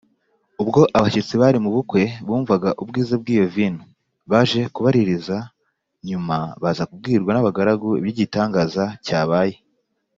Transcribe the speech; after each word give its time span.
Ubwo 0.61 0.81
abashyitsi 0.97 1.33
bari 1.41 1.57
mu 1.63 1.69
bukwe 1.75 2.01
bumvaga 2.27 2.69
ubwiza 2.81 3.13
bw’iyo 3.21 3.45
vino, 3.55 3.83
baje 4.31 4.61
kubaririza 4.73 5.37
nyuma 6.07 6.37
baza 6.63 6.83
kubwirwa 6.89 7.31
n’abagaragu 7.33 7.89
iby’igitangaza 7.99 8.83
cyabaye 9.05 9.57